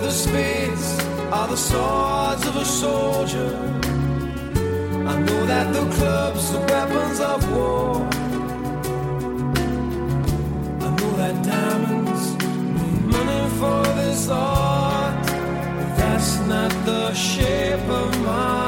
[0.00, 0.98] The spades
[1.32, 3.50] are the swords of a soldier.
[5.12, 7.96] I know that the clubs are weapons of war.
[10.86, 12.34] I know that diamonds
[12.76, 15.26] need money for this art,
[15.78, 18.65] but that's not the shape of my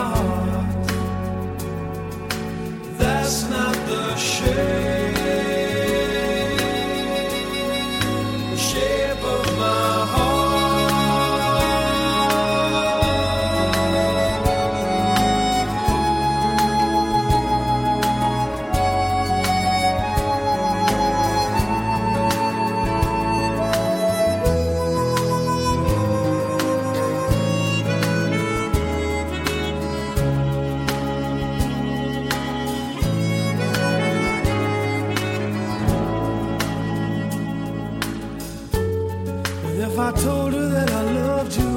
[39.91, 41.75] if I told her that I loved you,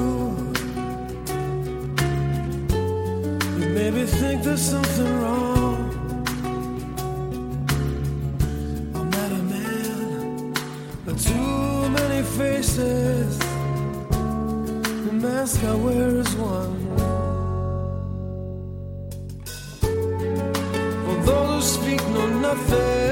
[3.58, 5.78] you maybe think there's something wrong.
[8.96, 10.52] I'm not a man,
[11.06, 13.38] but too many faces.
[15.06, 16.80] The mask I wear is one.
[21.04, 23.11] For those who speak know nothing.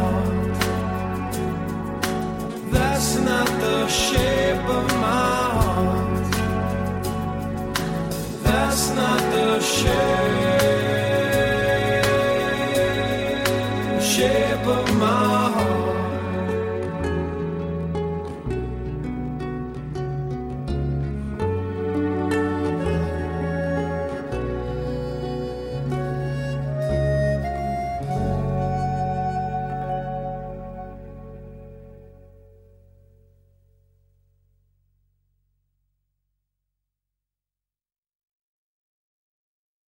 [14.11, 15.50] shape of my